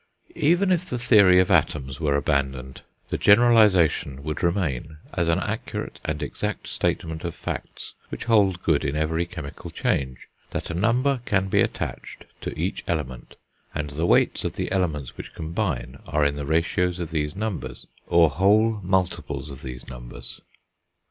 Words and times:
Even 0.39 0.71
if 0.71 0.85
the 0.89 0.97
theory 0.97 1.39
of 1.39 1.51
atoms 1.51 1.99
were 1.99 2.15
abandoned, 2.15 2.81
the 3.09 3.19
generalisation 3.19 4.23
would 4.23 4.41
remain, 4.41 4.97
as 5.13 5.27
an 5.27 5.37
accurate 5.37 5.99
and 6.03 6.23
exact 6.23 6.65
statement 6.65 7.23
of 7.23 7.35
facts 7.35 7.93
which 8.09 8.25
hold 8.25 8.63
good 8.63 8.83
in 8.83 8.95
every 8.95 9.27
chemical 9.27 9.69
change, 9.69 10.27
that 10.49 10.71
a 10.71 10.73
number 10.73 11.21
can 11.25 11.49
be 11.49 11.61
attached 11.61 12.25
to 12.41 12.57
each 12.57 12.83
element, 12.87 13.35
and 13.75 13.91
the 13.91 14.07
weights 14.07 14.43
of 14.43 14.53
the 14.53 14.71
elements 14.71 15.17
which 15.17 15.35
combine 15.35 15.99
are 16.07 16.25
in 16.25 16.35
the 16.35 16.47
ratios 16.47 16.97
of 16.97 17.11
these 17.11 17.35
numbers, 17.35 17.85
or 18.07 18.31
whole 18.31 18.79
multiples 18.81 19.51
of 19.51 19.61
these 19.61 19.87
numbers. 19.87 20.41